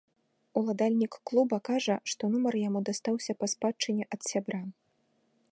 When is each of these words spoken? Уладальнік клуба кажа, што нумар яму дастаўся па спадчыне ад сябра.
Уладальнік 0.61 1.17
клуба 1.31 1.57
кажа, 1.69 1.97
што 2.13 2.23
нумар 2.37 2.53
яму 2.67 2.79
дастаўся 2.91 3.33
па 3.41 3.45
спадчыне 3.55 4.03
ад 4.19 4.29
сябра. 4.33 4.61